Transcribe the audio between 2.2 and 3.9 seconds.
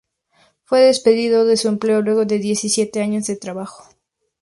de diecisiete años de trabajo.